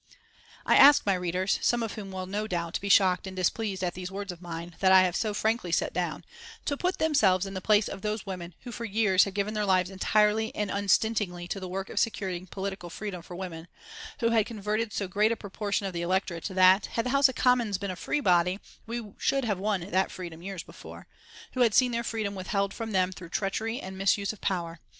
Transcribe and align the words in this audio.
I 0.65 0.77
ask 0.77 1.05
my 1.05 1.13
readers, 1.13 1.59
some 1.61 1.83
of 1.83 1.93
whom 1.93 2.09
no 2.09 2.47
doubt 2.47 2.77
will 2.77 2.81
be 2.81 2.89
shocked 2.89 3.27
and 3.27 3.35
displeased 3.37 3.83
at 3.83 3.93
these 3.93 4.09
words 4.09 4.31
of 4.31 4.41
mine 4.41 4.75
that 4.79 4.91
I 4.91 5.03
have 5.03 5.15
so 5.15 5.31
frankly 5.35 5.71
set 5.71 5.93
down, 5.93 6.25
to 6.65 6.75
put 6.75 6.97
themselves 6.97 7.45
in 7.45 7.53
the 7.53 7.61
place 7.61 7.87
of 7.87 8.01
those 8.01 8.25
women 8.25 8.55
who 8.61 8.71
for 8.71 8.83
years 8.83 9.25
had 9.25 9.35
given 9.35 9.53
their 9.53 9.63
lives 9.63 9.91
entirely 9.91 10.55
and 10.55 10.71
unstintingly 10.71 11.47
to 11.49 11.59
the 11.59 11.67
work 11.67 11.91
of 11.91 11.99
securing 11.99 12.47
political 12.47 12.89
freedom 12.89 13.21
for 13.21 13.35
women; 13.35 13.67
who 14.21 14.29
had 14.31 14.47
converted 14.47 14.91
so 14.91 15.07
great 15.07 15.31
a 15.31 15.35
proportion 15.35 15.85
of 15.85 15.93
the 15.93 16.01
electorate 16.01 16.45
that, 16.45 16.87
had 16.87 17.05
the 17.05 17.11
House 17.11 17.29
of 17.29 17.35
Commons 17.35 17.77
been 17.77 17.91
a 17.91 17.95
free 17.95 18.21
body, 18.21 18.59
we 18.87 19.13
should 19.19 19.45
have 19.45 19.59
won 19.59 19.81
that 19.91 20.09
freedom 20.09 20.41
years 20.41 20.63
before; 20.63 21.05
who 21.53 21.59
had 21.59 21.75
seen 21.75 21.91
their 21.91 22.03
freedom 22.03 22.33
withheld 22.33 22.73
from 22.73 22.91
them 22.91 23.11
through 23.11 23.29
treachery 23.29 23.79
and 23.79 23.99
misuse 23.99 24.33
of 24.33 24.41
power. 24.41 24.79